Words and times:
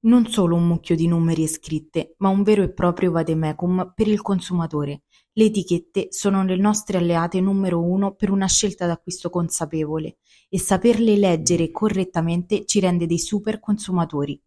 Non 0.00 0.26
solo 0.26 0.54
un 0.54 0.66
mucchio 0.66 0.94
di 0.94 1.08
numeri 1.08 1.42
e 1.42 1.48
scritte, 1.48 2.14
ma 2.18 2.28
un 2.28 2.42
vero 2.42 2.62
e 2.62 2.72
proprio 2.72 3.10
vademecum 3.10 3.92
per 3.94 4.06
il 4.06 4.22
consumatore. 4.22 5.02
Le 5.32 5.44
etichette 5.44 6.08
sono 6.10 6.44
le 6.44 6.56
nostre 6.56 6.98
alleate 6.98 7.40
numero 7.40 7.82
uno 7.82 8.14
per 8.14 8.30
una 8.30 8.46
scelta 8.46 8.86
d'acquisto 8.86 9.30
consapevole 9.30 10.18
e 10.48 10.58
saperle 10.58 11.16
leggere 11.16 11.70
correttamente 11.70 12.64
ci 12.64 12.80
rende 12.80 13.06
dei 13.06 13.18
super 13.18 13.60
consumatori. 13.60 14.40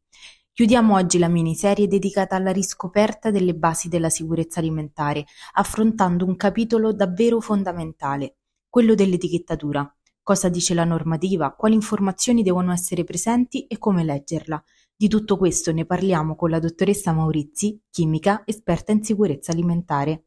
Chiudiamo 0.53 0.95
oggi 0.95 1.17
la 1.17 1.29
miniserie 1.29 1.87
dedicata 1.87 2.35
alla 2.35 2.51
riscoperta 2.51 3.31
delle 3.31 3.55
basi 3.55 3.87
della 3.87 4.09
sicurezza 4.09 4.59
alimentare, 4.59 5.25
affrontando 5.53 6.25
un 6.25 6.35
capitolo 6.35 6.93
davvero 6.93 7.39
fondamentale, 7.39 8.35
quello 8.69 8.93
dell'etichettatura. 8.93 9.89
Cosa 10.23 10.49
dice 10.49 10.73
la 10.73 10.83
normativa, 10.83 11.53
quali 11.55 11.73
informazioni 11.73 12.43
devono 12.43 12.71
essere 12.71 13.03
presenti 13.03 13.65
e 13.65 13.77
come 13.77 14.03
leggerla. 14.03 14.61
Di 15.01 15.07
tutto 15.07 15.35
questo 15.35 15.71
ne 15.71 15.83
parliamo 15.83 16.35
con 16.35 16.51
la 16.51 16.59
dottoressa 16.59 17.11
Maurizi, 17.11 17.81
chimica, 17.89 18.43
esperta 18.45 18.91
in 18.91 19.03
sicurezza 19.03 19.51
alimentare. 19.51 20.25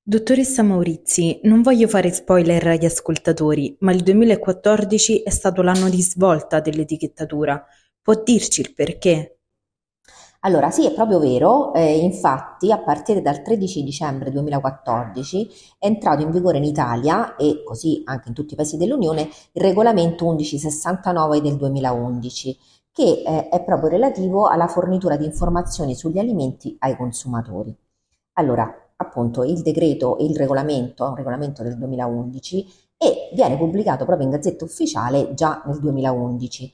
Dottoressa 0.00 0.62
Maurizi, 0.62 1.40
non 1.42 1.62
voglio 1.62 1.88
fare 1.88 2.12
spoiler 2.12 2.64
agli 2.64 2.84
ascoltatori, 2.84 3.76
ma 3.80 3.90
il 3.90 4.04
2014 4.04 5.22
è 5.22 5.30
stato 5.30 5.62
l'anno 5.62 5.88
di 5.88 6.00
svolta 6.00 6.60
dell'etichettatura. 6.60 7.60
Può 8.00 8.22
dirci 8.22 8.60
il 8.60 8.72
perché? 8.72 9.40
Allora, 10.42 10.70
sì, 10.70 10.86
è 10.86 10.94
proprio 10.94 11.18
vero, 11.18 11.74
eh, 11.74 11.98
infatti 11.98 12.70
a 12.70 12.78
partire 12.78 13.20
dal 13.20 13.42
13 13.42 13.82
dicembre 13.82 14.30
2014 14.30 15.50
è 15.80 15.86
entrato 15.86 16.22
in 16.22 16.30
vigore 16.30 16.58
in 16.58 16.64
Italia 16.64 17.34
e 17.34 17.64
così 17.64 18.02
anche 18.04 18.28
in 18.28 18.34
tutti 18.34 18.52
i 18.52 18.56
paesi 18.56 18.76
dell'Unione 18.76 19.22
il 19.22 19.60
regolamento 19.60 20.24
1169 20.24 21.40
del 21.40 21.56
2011 21.56 22.56
che 22.96 23.22
eh, 23.26 23.50
è 23.50 23.62
proprio 23.62 23.90
relativo 23.90 24.46
alla 24.46 24.68
fornitura 24.68 25.18
di 25.18 25.26
informazioni 25.26 25.94
sugli 25.94 26.18
alimenti 26.18 26.74
ai 26.78 26.96
consumatori. 26.96 27.76
Allora, 28.38 28.74
appunto, 28.96 29.44
il 29.44 29.60
decreto 29.60 30.16
e 30.16 30.24
il 30.24 30.34
regolamento, 30.34 31.04
un 31.04 31.14
regolamento 31.14 31.62
del 31.62 31.76
2011 31.76 32.66
e 32.96 33.28
viene 33.34 33.58
pubblicato 33.58 34.06
proprio 34.06 34.24
in 34.24 34.32
Gazzetta 34.32 34.64
Ufficiale 34.64 35.34
già 35.34 35.62
nel 35.66 35.78
2011. 35.78 36.72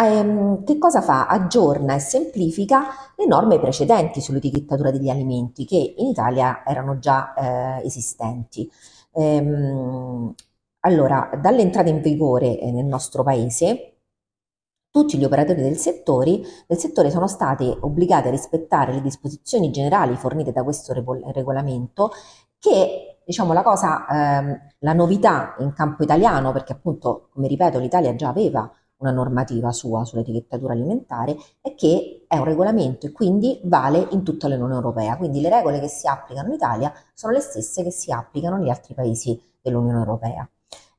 Ehm, 0.00 0.64
che 0.64 0.78
cosa 0.78 1.00
fa? 1.00 1.28
Aggiorna 1.28 1.94
e 1.94 2.00
semplifica 2.00 2.86
le 3.16 3.26
norme 3.26 3.60
precedenti 3.60 4.20
sull'etichettatura 4.20 4.90
degli 4.90 5.10
alimenti 5.10 5.64
che 5.64 5.94
in 5.96 6.08
Italia 6.08 6.64
erano 6.66 6.98
già 6.98 7.34
eh, 7.34 7.86
esistenti. 7.86 8.68
Ehm, 9.12 10.34
allora, 10.80 11.30
dall'entrata 11.40 11.88
in 11.88 12.00
vigore 12.00 12.58
eh, 12.58 12.72
nel 12.72 12.86
nostro 12.86 13.22
paese, 13.22 13.91
tutti 14.92 15.16
gli 15.16 15.24
operatori 15.24 15.62
del 15.62 15.78
settore, 15.78 16.40
del 16.66 16.78
settore 16.78 17.10
sono 17.10 17.26
stati 17.26 17.64
obbligati 17.80 18.28
a 18.28 18.30
rispettare 18.30 18.92
le 18.92 19.00
disposizioni 19.00 19.70
generali 19.70 20.14
fornite 20.16 20.52
da 20.52 20.62
questo 20.62 20.92
regolamento 21.32 22.10
che 22.58 23.22
diciamo 23.24 23.54
la 23.54 23.62
cosa, 23.62 24.06
ehm, 24.06 24.60
la 24.80 24.92
novità 24.92 25.56
in 25.60 25.72
campo 25.72 26.02
italiano, 26.02 26.52
perché 26.52 26.72
appunto, 26.74 27.30
come 27.32 27.48
ripeto, 27.48 27.78
l'Italia 27.78 28.14
già 28.14 28.28
aveva 28.28 28.70
una 28.98 29.10
normativa 29.10 29.72
sua 29.72 30.04
sull'etichettatura 30.04 30.74
alimentare, 30.74 31.36
è 31.60 31.74
che 31.74 32.24
è 32.28 32.36
un 32.36 32.44
regolamento 32.44 33.06
e 33.06 33.12
quindi 33.12 33.60
vale 33.64 34.06
in 34.10 34.22
tutta 34.22 34.46
l'Unione 34.46 34.74
Europea. 34.74 35.16
Quindi 35.16 35.40
le 35.40 35.48
regole 35.48 35.80
che 35.80 35.88
si 35.88 36.06
applicano 36.06 36.48
in 36.48 36.54
Italia 36.54 36.92
sono 37.14 37.32
le 37.32 37.40
stesse 37.40 37.82
che 37.82 37.90
si 37.90 38.12
applicano 38.12 38.58
negli 38.58 38.70
altri 38.70 38.94
paesi 38.94 39.40
dell'Unione 39.60 39.98
Europea. 39.98 40.48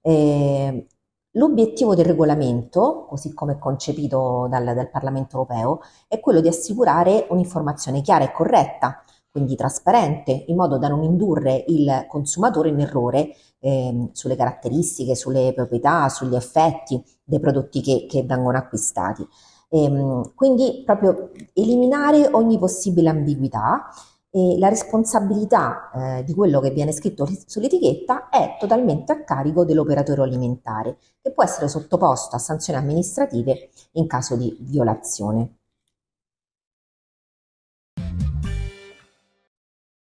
Eh, 0.01 0.87
L'obiettivo 1.35 1.95
del 1.95 2.05
regolamento, 2.05 3.05
così 3.09 3.33
come 3.33 3.57
concepito 3.57 4.47
dal, 4.49 4.63
dal, 4.75 4.89
Parlamento 4.91 5.37
europeo, 5.37 5.79
è 6.07 6.19
quello 6.19 6.41
di 6.41 6.47
assicurare 6.47 7.25
un'informazione 7.29 8.01
chiara 8.01 8.23
e 8.23 8.31
corretta, 8.31 9.03
quindi 9.31 9.55
trasparente, 9.55 10.43
in 10.47 10.55
modo 10.55 10.77
da 10.77 10.89
non 10.89 11.01
indurre 11.01 11.63
il 11.69 12.05
consumatore 12.07 12.69
in 12.69 12.79
errore 12.81 13.35
eh, 13.59 14.09
sulle 14.11 14.35
caratteristiche, 14.35 15.15
sulle 15.15 15.53
proprietà, 15.55 16.07
sugli 16.09 16.35
effetti 16.35 17.03
dei 17.23 17.39
prodotti 17.39 17.81
che, 17.81 18.05
che 18.07 18.21
vengono 18.21 18.59
acquistati. 18.59 19.27
E, 19.69 19.83
ehm, 19.85 20.33
quindi 20.35 20.83
proprio 20.85 21.31
eliminare 21.53 22.29
ogni 22.31 22.59
possibile 22.59 23.09
ambiguità 23.09 23.89
e 24.35 24.57
la 24.57 24.67
responsabilità 24.67 25.91
eh, 25.91 26.23
di 26.23 26.33
quello 26.33 26.59
che 26.59 26.71
viene 26.71 26.91
scritto 26.91 27.29
sull'etichetta 27.45 28.29
è 28.29 28.57
totalmente 28.59 29.11
a 29.11 29.23
carico 29.23 29.63
dell'operatore 29.63 30.23
alimentare, 30.23 30.97
che 31.21 31.31
può 31.31 31.43
essere 31.43 31.67
sottoposto 31.67 32.35
a 32.35 32.39
sanzioni 32.39 32.79
amministrative 32.79 33.69
in 33.91 34.07
caso 34.07 34.35
di 34.35 34.57
violazione. 34.59 35.57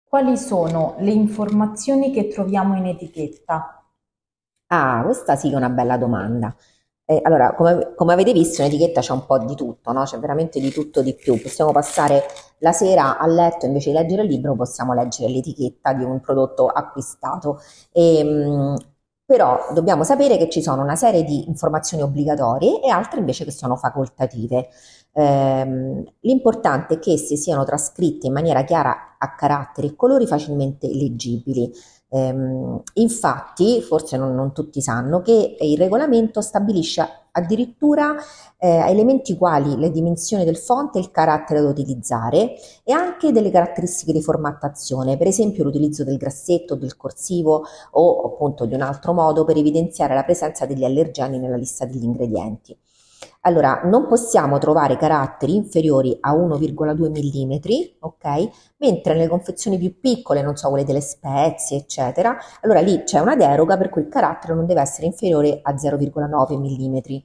Quali 0.04 0.36
sono 0.36 0.96
le 0.98 1.12
informazioni 1.12 2.12
che 2.12 2.28
troviamo 2.28 2.76
in 2.76 2.84
etichetta? 2.88 3.82
Ah, 4.66 5.02
questa 5.02 5.34
sì 5.36 5.48
che 5.48 5.54
è 5.54 5.56
una 5.56 5.70
bella 5.70 5.96
domanda. 5.96 6.54
Eh, 7.06 7.20
allora, 7.22 7.54
come, 7.54 7.94
come, 7.94 8.12
avete 8.12 8.32
visto, 8.32 8.60
in 8.60 8.68
etichetta 8.68 9.00
c'è 9.00 9.12
un 9.12 9.24
po' 9.24 9.38
di 9.38 9.54
tutto, 9.54 9.92
no? 9.92 10.04
C'è 10.04 10.18
veramente 10.18 10.60
di 10.60 10.70
tutto 10.70 11.00
di 11.00 11.14
più. 11.14 11.40
Possiamo 11.40 11.72
passare 11.72 12.24
la 12.60 12.72
sera 12.72 13.18
a 13.18 13.26
letto, 13.26 13.66
invece 13.66 13.90
di 13.90 13.96
leggere 13.96 14.22
il 14.22 14.28
libro, 14.28 14.54
possiamo 14.54 14.94
leggere 14.94 15.30
l'etichetta 15.30 15.92
di 15.92 16.04
un 16.04 16.20
prodotto 16.20 16.66
acquistato. 16.66 17.60
E, 17.92 18.18
ehm, 18.18 18.76
però 19.24 19.68
dobbiamo 19.72 20.02
sapere 20.02 20.36
che 20.36 20.48
ci 20.48 20.60
sono 20.60 20.82
una 20.82 20.96
serie 20.96 21.22
di 21.22 21.46
informazioni 21.46 22.02
obbligatorie 22.02 22.80
e 22.82 22.90
altre 22.90 23.20
invece 23.20 23.44
che 23.44 23.52
sono 23.52 23.76
facoltative. 23.76 24.68
Eh, 25.12 26.04
l'importante 26.20 26.94
è 26.94 26.98
che 26.98 27.12
esse 27.12 27.36
siano 27.36 27.64
trascritte 27.64 28.26
in 28.26 28.32
maniera 28.32 28.64
chiara 28.64 29.16
a 29.18 29.34
caratteri 29.36 29.88
e 29.88 29.96
colori 29.96 30.26
facilmente 30.26 30.88
leggibili. 30.88 31.70
Ehm, 32.12 32.82
infatti, 32.94 33.80
forse 33.82 34.16
non, 34.16 34.34
non, 34.34 34.52
tutti 34.52 34.80
sanno 34.80 35.22
che 35.22 35.56
il 35.60 35.78
regolamento 35.78 36.40
stabilisce 36.40 37.06
addirittura 37.32 38.16
eh, 38.58 38.68
elementi 38.88 39.36
quali 39.36 39.76
le 39.76 39.92
dimensioni 39.92 40.44
del 40.44 40.56
fonte 40.56 40.98
il 40.98 41.12
carattere 41.12 41.62
da 41.62 41.68
utilizzare 41.68 42.54
e 42.82 42.92
anche 42.92 43.30
delle 43.30 43.50
caratteristiche 43.50 44.12
di 44.12 44.22
formattazione, 44.22 45.16
per 45.16 45.28
esempio 45.28 45.62
l'utilizzo 45.62 46.02
del 46.02 46.16
grassetto, 46.16 46.74
del 46.74 46.96
corsivo 46.96 47.64
o 47.92 48.22
appunto 48.22 48.66
di 48.66 48.74
un 48.74 48.82
altro 48.82 49.12
modo 49.12 49.44
per 49.44 49.56
evidenziare 49.56 50.14
la 50.14 50.24
presenza 50.24 50.66
degli 50.66 50.84
allergeni 50.84 51.38
nella 51.38 51.56
lista 51.56 51.84
degli 51.84 52.02
ingredienti. 52.02 52.76
Allora, 53.44 53.80
non 53.84 54.06
possiamo 54.06 54.58
trovare 54.58 54.96
caratteri 54.98 55.54
inferiori 55.54 56.14
a 56.20 56.34
1,2 56.34 57.08
mm, 57.08 57.96
ok? 58.00 58.50
Mentre 58.78 59.14
nelle 59.14 59.28
confezioni 59.28 59.78
più 59.78 59.98
piccole, 59.98 60.42
non 60.42 60.56
so, 60.56 60.68
quelle 60.68 60.84
delle 60.84 61.00
spezie, 61.00 61.78
eccetera, 61.78 62.36
allora 62.60 62.80
lì 62.80 63.02
c'è 63.04 63.18
una 63.18 63.36
deroga 63.36 63.78
per 63.78 63.88
cui 63.88 64.02
il 64.02 64.08
carattere 64.08 64.54
non 64.54 64.66
deve 64.66 64.82
essere 64.82 65.06
inferiore 65.06 65.60
a 65.62 65.72
0,9 65.72 66.58
mm. 66.58 67.18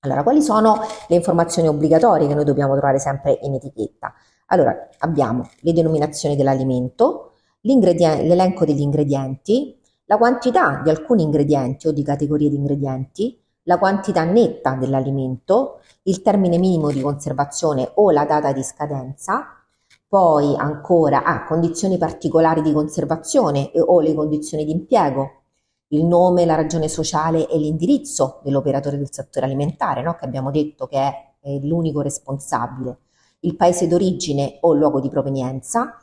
Allora, 0.00 0.22
quali 0.22 0.42
sono 0.42 0.80
le 1.08 1.16
informazioni 1.16 1.68
obbligatorie 1.68 2.26
che 2.26 2.34
noi 2.34 2.44
dobbiamo 2.44 2.72
trovare 2.72 2.98
sempre 2.98 3.38
in 3.42 3.54
etichetta? 3.54 4.12
Allora, 4.48 4.88
abbiamo 4.98 5.48
le 5.60 5.72
denominazioni 5.72 6.36
dell'alimento, 6.36 7.36
l'elenco 7.60 8.64
degli 8.66 8.80
ingredienti, 8.80 9.80
la 10.06 10.18
quantità 10.18 10.80
di 10.82 10.90
alcuni 10.90 11.22
ingredienti 11.22 11.86
o 11.86 11.92
di 11.92 12.02
categorie 12.02 12.50
di 12.50 12.56
ingredienti, 12.56 13.41
la 13.64 13.78
quantità 13.78 14.24
netta 14.24 14.74
dell'alimento, 14.74 15.80
il 16.04 16.22
termine 16.22 16.58
minimo 16.58 16.90
di 16.90 17.00
conservazione 17.00 17.90
o 17.94 18.10
la 18.10 18.24
data 18.24 18.52
di 18.52 18.62
scadenza, 18.62 19.62
poi 20.08 20.54
ancora 20.56 21.24
ah, 21.24 21.44
condizioni 21.44 21.96
particolari 21.96 22.60
di 22.62 22.72
conservazione 22.72 23.70
o 23.74 24.00
le 24.00 24.14
condizioni 24.14 24.64
di 24.64 24.72
impiego, 24.72 25.42
il 25.88 26.04
nome, 26.04 26.44
la 26.44 26.54
ragione 26.54 26.88
sociale 26.88 27.48
e 27.48 27.58
l'indirizzo 27.58 28.40
dell'operatore 28.42 28.96
del 28.96 29.12
settore 29.12 29.46
alimentare, 29.46 30.02
no? 30.02 30.14
che 30.16 30.24
abbiamo 30.24 30.50
detto 30.50 30.86
che 30.86 30.96
è, 30.96 31.32
è 31.40 31.58
l'unico 31.60 32.00
responsabile, 32.00 32.98
il 33.40 33.56
paese 33.56 33.86
d'origine 33.86 34.58
o 34.62 34.74
luogo 34.74 35.00
di 35.00 35.08
provenienza 35.08 35.96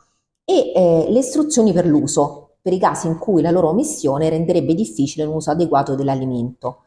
e 0.44 0.72
eh, 0.74 1.06
le 1.08 1.18
istruzioni 1.18 1.72
per 1.72 1.86
l'uso, 1.86 2.56
per 2.60 2.72
i 2.72 2.78
casi 2.78 3.06
in 3.06 3.18
cui 3.18 3.42
la 3.42 3.50
loro 3.50 3.68
omissione 3.68 4.28
renderebbe 4.28 4.74
difficile 4.74 5.24
un 5.24 5.34
uso 5.34 5.50
adeguato 5.50 5.94
dell'alimento 5.94 6.84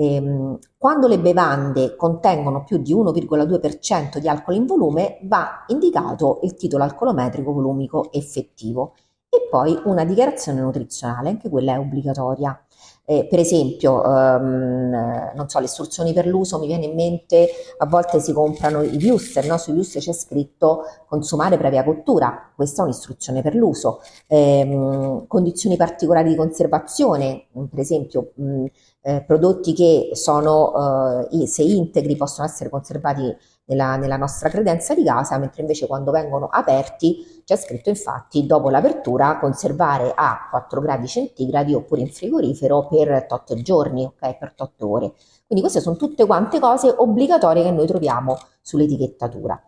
Ehm, 0.00 0.58
quando 0.76 1.08
le 1.08 1.18
bevande 1.18 1.96
contengono 1.96 2.62
più 2.62 2.78
di 2.78 2.94
1,2% 2.94 4.18
di 4.18 4.28
alcol 4.28 4.54
in 4.54 4.64
volume 4.64 5.18
va 5.22 5.64
indicato 5.66 6.38
il 6.42 6.54
titolo 6.54 6.84
alcolometrico 6.84 7.52
volumico 7.52 8.12
effettivo 8.12 8.94
e 9.30 9.46
poi 9.50 9.78
una 9.84 10.04
dichiarazione 10.04 10.60
nutrizionale, 10.60 11.28
anche 11.28 11.48
quella 11.48 11.74
è 11.74 11.78
obbligatoria. 11.78 12.60
Eh, 13.04 13.26
per 13.28 13.38
esempio, 13.38 14.04
ehm, 14.04 15.32
non 15.34 15.48
so, 15.48 15.58
le 15.58 15.64
istruzioni 15.64 16.12
per 16.12 16.26
l'uso 16.26 16.58
mi 16.58 16.66
viene 16.66 16.84
in 16.86 16.94
mente, 16.94 17.48
a 17.78 17.86
volte 17.86 18.20
si 18.20 18.32
comprano 18.34 18.82
i 18.82 19.02
wuster, 19.02 19.46
no? 19.46 19.56
sui 19.56 19.72
wuster 19.72 20.02
c'è 20.02 20.12
scritto 20.12 20.82
consumare 21.06 21.56
previa 21.56 21.84
cottura, 21.84 22.52
questa 22.54 22.82
è 22.82 22.84
un'istruzione 22.84 23.40
per 23.40 23.54
l'uso. 23.54 24.00
Eh, 24.26 25.24
condizioni 25.26 25.76
particolari 25.76 26.28
di 26.28 26.36
conservazione, 26.36 27.46
per 27.52 27.78
esempio 27.80 28.32
mh, 28.34 28.64
eh, 29.02 29.24
prodotti 29.26 29.72
che 29.72 30.10
sono, 30.12 31.28
eh, 31.30 31.46
se 31.46 31.62
integri, 31.62 32.14
possono 32.16 32.46
essere 32.46 32.68
conservati 32.68 33.34
nella, 33.68 33.96
nella, 33.96 34.16
nostra 34.16 34.48
credenza 34.48 34.94
di 34.94 35.04
casa, 35.04 35.38
mentre 35.38 35.62
invece 35.62 35.86
quando 35.86 36.10
vengono 36.10 36.48
aperti 36.50 37.42
c'è 37.44 37.56
scritto 37.56 37.88
infatti 37.88 38.46
dopo 38.46 38.70
l'apertura 38.70 39.38
conservare 39.38 40.12
a 40.14 40.48
4 40.50 40.80
gradi 40.80 41.06
centigradi 41.06 41.74
oppure 41.74 42.00
in 42.00 42.10
frigorifero 42.10 42.86
per 42.86 43.26
8 43.28 43.54
giorni, 43.62 44.04
ok, 44.04 44.36
per 44.36 44.54
8 44.56 44.90
ore. 44.90 45.12
Quindi 45.46 45.64
queste 45.64 45.80
sono 45.80 45.96
tutte 45.96 46.26
quante 46.26 46.60
cose 46.60 46.92
obbligatorie 46.94 47.62
che 47.62 47.70
noi 47.70 47.86
troviamo 47.86 48.38
sull'etichettatura. 48.60 49.60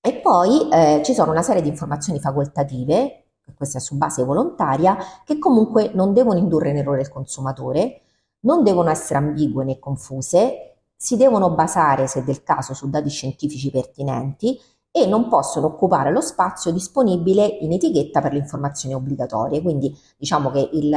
E 0.00 0.14
poi 0.20 0.68
eh, 0.70 1.00
ci 1.04 1.14
sono 1.14 1.30
una 1.30 1.42
serie 1.42 1.62
di 1.62 1.68
informazioni 1.68 2.20
facoltative, 2.20 3.24
questa 3.56 3.78
è 3.78 3.80
su 3.80 3.96
base 3.96 4.22
volontaria, 4.22 4.96
che 5.24 5.38
comunque 5.38 5.90
non 5.94 6.12
devono 6.12 6.38
indurre 6.38 6.70
in 6.70 6.76
errore 6.76 7.02
il 7.02 7.08
consumatore, 7.08 8.00
non 8.40 8.62
devono 8.62 8.90
essere 8.90 9.18
ambigue 9.18 9.64
né 9.64 9.78
confuse, 9.78 10.73
si 10.96 11.16
devono 11.16 11.50
basare, 11.50 12.06
se 12.06 12.24
del 12.24 12.42
caso, 12.42 12.74
su 12.74 12.88
dati 12.88 13.08
scientifici 13.08 13.70
pertinenti 13.70 14.58
e 14.96 15.06
non 15.06 15.28
possono 15.28 15.66
occupare 15.66 16.12
lo 16.12 16.20
spazio 16.20 16.70
disponibile 16.70 17.44
in 17.44 17.72
etichetta 17.72 18.20
per 18.20 18.32
le 18.32 18.38
informazioni 18.38 18.94
obbligatorie. 18.94 19.60
Quindi 19.60 19.92
diciamo 20.16 20.52
che 20.52 20.68
il, 20.72 20.96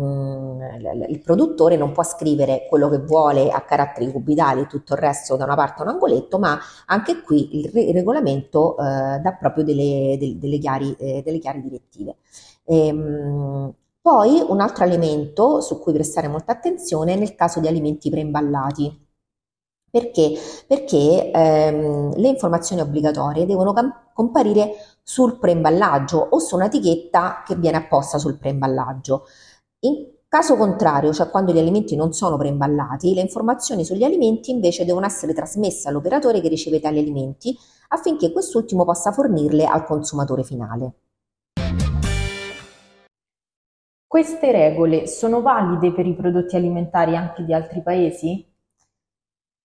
mm, 0.00 0.60
il 1.08 1.20
produttore 1.22 1.76
non 1.76 1.92
può 1.92 2.02
scrivere 2.02 2.66
quello 2.66 2.88
che 2.88 2.98
vuole 2.98 3.50
a 3.50 3.60
caratteri 3.60 4.10
cubitali 4.10 4.62
e 4.62 4.66
tutto 4.66 4.94
il 4.94 5.00
resto 5.00 5.36
da 5.36 5.44
una 5.44 5.54
parte 5.54 5.82
a 5.82 5.84
un 5.84 5.90
angoletto, 5.90 6.38
ma 6.38 6.58
anche 6.86 7.20
qui 7.20 7.60
il, 7.60 7.92
regolamento 7.92 8.76
eh, 8.78 9.18
dà 9.20 9.36
proprio 9.38 9.64
delle, 9.64 10.16
delle, 10.18 10.38
delle, 10.38 10.58
chiari, 10.58 10.96
eh, 10.98 11.22
delle 11.22 11.38
chiari, 11.38 11.60
direttive. 11.60 12.16
Ehm, 12.64 13.72
poi 14.00 14.42
un 14.48 14.60
altro 14.60 14.84
elemento 14.84 15.60
su 15.60 15.78
cui 15.80 15.92
prestare 15.92 16.28
molta 16.28 16.52
attenzione 16.52 17.14
è 17.14 17.16
nel 17.16 17.34
caso 17.34 17.60
di 17.60 17.66
alimenti 17.68 18.08
preimballati. 18.08 19.05
Perché? 19.96 20.34
Perché 20.66 21.30
ehm, 21.30 22.16
le 22.16 22.28
informazioni 22.28 22.82
obbligatorie 22.82 23.46
devono 23.46 23.72
cam- 23.72 24.10
comparire 24.12 24.74
sul 25.02 25.38
preimballaggio 25.38 26.18
o 26.18 26.38
su 26.38 26.54
un'etichetta 26.56 27.42
che 27.46 27.54
viene 27.54 27.78
apposta 27.78 28.18
sul 28.18 28.36
preimballaggio. 28.36 29.24
In 29.80 30.06
caso 30.28 30.56
contrario, 30.56 31.14
cioè 31.14 31.30
quando 31.30 31.50
gli 31.52 31.58
alimenti 31.58 31.96
non 31.96 32.12
sono 32.12 32.36
preimballati, 32.36 33.14
le 33.14 33.22
informazioni 33.22 33.86
sugli 33.86 34.04
alimenti 34.04 34.50
invece 34.50 34.84
devono 34.84 35.06
essere 35.06 35.32
trasmesse 35.32 35.88
all'operatore 35.88 36.42
che 36.42 36.48
riceve 36.48 36.78
tali 36.78 36.98
alimenti 36.98 37.56
affinché 37.88 38.32
quest'ultimo 38.32 38.84
possa 38.84 39.12
fornirle 39.12 39.64
al 39.64 39.86
consumatore 39.86 40.42
finale. 40.42 40.92
Queste 44.06 44.52
regole 44.52 45.06
sono 45.06 45.40
valide 45.40 45.90
per 45.94 46.06
i 46.06 46.14
prodotti 46.14 46.54
alimentari 46.54 47.16
anche 47.16 47.46
di 47.46 47.54
altri 47.54 47.82
paesi? 47.82 48.54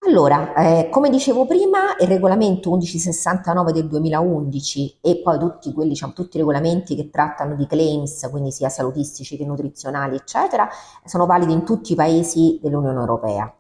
Allora, 0.03 0.53
eh, 0.55 0.89
come 0.89 1.09
dicevo 1.09 1.45
prima, 1.45 1.95
il 1.99 2.07
regolamento 2.07 2.71
1169 2.71 3.71
del 3.71 3.87
2011 3.87 4.97
e 4.99 5.21
poi 5.21 5.37
tutti 5.37 5.71
quelli, 5.73 5.89
diciamo, 5.89 6.13
tutti 6.13 6.37
i 6.37 6.39
regolamenti 6.39 6.95
che 6.95 7.09
trattano 7.11 7.55
di 7.55 7.67
claims, 7.67 8.27
quindi 8.31 8.51
sia 8.51 8.67
salutistici 8.69 9.37
che 9.37 9.45
nutrizionali, 9.45 10.15
eccetera, 10.15 10.67
sono 11.05 11.25
validi 11.27 11.53
in 11.53 11.63
tutti 11.63 11.91
i 11.93 11.95
paesi 11.95 12.59
dell'Unione 12.61 12.99
Europea. 12.99 13.53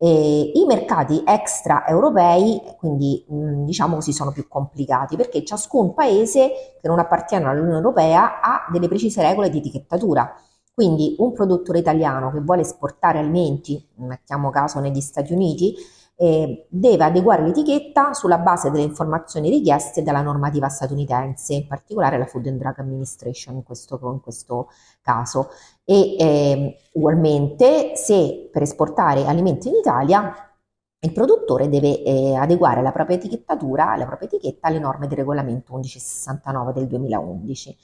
E 0.00 0.52
I 0.54 0.64
mercati 0.66 1.22
extraeuropei, 1.26 2.62
quindi 2.78 3.24
mh, 3.28 3.64
diciamo 3.64 3.96
così, 3.96 4.12
sono 4.12 4.30
più 4.30 4.46
complicati 4.46 5.16
perché 5.16 5.44
ciascun 5.44 5.94
paese 5.94 6.78
che 6.80 6.86
non 6.86 7.00
appartiene 7.00 7.46
all'Unione 7.46 7.76
Europea 7.76 8.40
ha 8.40 8.66
delle 8.70 8.86
precise 8.86 9.20
regole 9.22 9.50
di 9.50 9.58
etichettatura. 9.58 10.32
Quindi 10.78 11.16
un 11.18 11.32
produttore 11.32 11.80
italiano 11.80 12.30
che 12.30 12.38
vuole 12.38 12.60
esportare 12.60 13.18
alimenti, 13.18 13.84
mettiamo 13.96 14.50
caso 14.50 14.78
negli 14.78 15.00
Stati 15.00 15.32
Uniti, 15.32 15.74
eh, 16.14 16.68
deve 16.68 17.02
adeguare 17.02 17.42
l'etichetta 17.42 18.12
sulla 18.12 18.38
base 18.38 18.70
delle 18.70 18.84
informazioni 18.84 19.50
richieste 19.50 20.04
dalla 20.04 20.22
normativa 20.22 20.68
statunitense, 20.68 21.54
in 21.54 21.66
particolare 21.66 22.16
la 22.16 22.26
Food 22.26 22.46
and 22.46 22.60
Drug 22.60 22.78
Administration 22.78 23.56
in 23.56 23.64
questo, 23.64 23.98
in 24.04 24.20
questo 24.20 24.68
caso. 25.02 25.48
E 25.82 26.14
eh, 26.16 26.78
ugualmente, 26.92 27.96
se 27.96 28.48
per 28.52 28.62
esportare 28.62 29.26
alimenti 29.26 29.66
in 29.66 29.74
Italia 29.74 30.32
il 31.00 31.12
produttore 31.12 31.68
deve 31.68 32.04
eh, 32.04 32.36
adeguare 32.36 32.82
la 32.82 32.92
propria 32.92 33.16
etichettatura, 33.16 33.96
la 33.96 34.06
propria 34.06 34.28
etichetta 34.28 34.68
alle 34.68 34.78
norme 34.78 35.08
del 35.08 35.18
regolamento 35.18 35.72
1169 35.72 36.72
del 36.72 36.86
2011. 36.86 37.76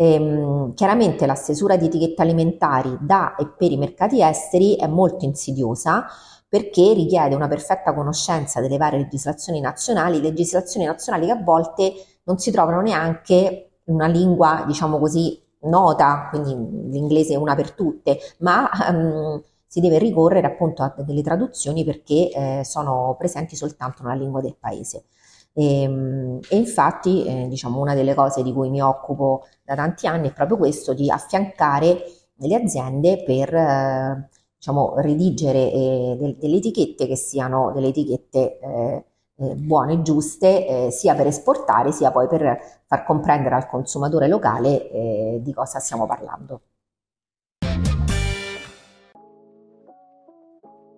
Ehm, 0.00 0.74
chiaramente 0.74 1.26
la 1.26 1.34
stesura 1.34 1.76
di 1.76 1.86
etichette 1.86 2.22
alimentari 2.22 2.96
da 3.00 3.34
e 3.34 3.48
per 3.48 3.72
i 3.72 3.76
mercati 3.76 4.22
esteri 4.22 4.76
è 4.76 4.86
molto 4.86 5.24
insidiosa 5.24 6.06
perché 6.48 6.92
richiede 6.92 7.34
una 7.34 7.48
perfetta 7.48 7.92
conoscenza 7.92 8.60
delle 8.60 8.76
varie 8.76 9.00
legislazioni 9.00 9.58
nazionali, 9.58 10.20
legislazioni 10.20 10.86
nazionali 10.86 11.26
che 11.26 11.32
a 11.32 11.42
volte 11.42 11.92
non 12.22 12.38
si 12.38 12.52
trovano 12.52 12.80
neanche 12.80 13.70
in 13.84 13.94
una 13.94 14.06
lingua, 14.06 14.62
diciamo 14.68 15.00
così, 15.00 15.42
nota, 15.62 16.28
quindi 16.30 16.90
l'inglese 16.90 17.34
è 17.34 17.36
una 17.36 17.56
per 17.56 17.72
tutte, 17.72 18.18
ma 18.38 18.70
um, 18.90 19.42
si 19.66 19.80
deve 19.80 19.98
ricorrere 19.98 20.46
appunto 20.46 20.84
a 20.84 20.94
delle 20.98 21.22
traduzioni 21.22 21.84
perché 21.84 22.30
eh, 22.30 22.60
sono 22.64 23.16
presenti 23.18 23.56
soltanto 23.56 24.04
nella 24.04 24.14
lingua 24.14 24.40
del 24.40 24.56
paese. 24.58 25.06
E, 25.52 25.82
ehm, 25.82 26.38
e 26.48 26.56
infatti, 26.56 27.24
eh, 27.26 27.48
diciamo, 27.48 27.80
una 27.80 27.94
delle 27.94 28.14
cose 28.14 28.42
di 28.42 28.52
cui 28.52 28.70
mi 28.70 28.80
occupo 28.80 29.46
da 29.64 29.74
tanti 29.74 30.06
anni 30.06 30.28
è 30.28 30.32
proprio 30.32 30.56
questo, 30.56 30.94
di 30.94 31.10
affiancare 31.10 32.04
le 32.36 32.54
aziende 32.54 33.22
per 33.24 33.54
eh, 33.54 34.28
diciamo, 34.56 34.94
redigere 34.98 35.72
eh, 35.72 36.16
del, 36.18 36.36
delle 36.36 36.56
etichette 36.56 37.06
che 37.06 37.16
siano 37.16 37.72
delle 37.72 37.88
etichette 37.88 38.58
eh, 38.58 39.04
eh, 39.36 39.54
buone 39.54 39.94
e 39.94 40.02
giuste, 40.02 40.86
eh, 40.86 40.90
sia 40.90 41.14
per 41.14 41.26
esportare, 41.26 41.92
sia 41.92 42.10
poi 42.10 42.26
per 42.28 42.58
far 42.86 43.04
comprendere 43.04 43.54
al 43.54 43.68
consumatore 43.68 44.26
locale 44.28 44.90
eh, 44.90 45.38
di 45.42 45.52
cosa 45.52 45.78
stiamo 45.78 46.06
parlando. 46.06 46.60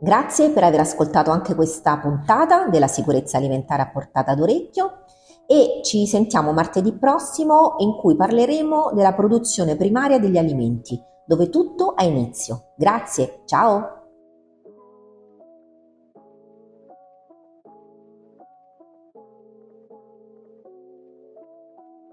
Grazie 0.03 0.49
per 0.49 0.65
aver 0.65 0.81
ascoltato 0.81 1.31
anche 1.31 1.55
questa 1.55 1.99
puntata 1.99 2.69
della 2.69 2.87
sicurezza 2.87 3.37
alimentare 3.37 3.83
a 3.83 3.91
portata 3.91 4.35
d'orecchio 4.35 5.03
e 5.47 5.81
ci 5.83 6.07
sentiamo 6.07 6.53
martedì 6.53 6.95
prossimo 6.95 7.75
in 7.81 7.97
cui 7.97 8.17
parleremo 8.17 8.93
della 8.95 9.13
produzione 9.13 9.77
primaria 9.77 10.19
degli 10.19 10.39
alimenti, 10.39 10.99
dove 11.27 11.51
tutto 11.51 11.93
ha 11.95 12.05
inizio. 12.05 12.73
Grazie, 12.77 13.43
ciao! 13.45 14.00